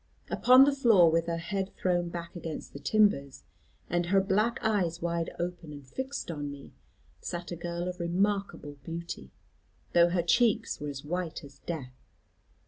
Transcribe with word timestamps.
Upon 0.31 0.63
the 0.63 0.73
floor 0.75 1.11
with 1.11 1.27
her 1.27 1.37
head 1.37 1.75
thrown 1.75 2.09
back 2.09 2.35
against 2.35 2.73
the 2.73 2.79
timbers, 2.79 3.43
and 3.87 4.07
her 4.07 4.19
black 4.19 4.57
eyes 4.63 4.99
wide 4.99 5.29
open 5.37 5.71
and 5.71 5.85
fixed 5.85 6.31
on 6.31 6.49
me, 6.49 6.73
sat 7.19 7.51
a 7.51 7.55
girl 7.55 7.87
of 7.87 7.99
remarkable 7.99 8.77
beauty, 8.83 9.29
though 9.93 10.09
her 10.09 10.23
cheeks 10.23 10.79
were 10.79 10.89
as 10.89 11.05
white 11.05 11.43
as 11.43 11.59
death. 11.67 11.93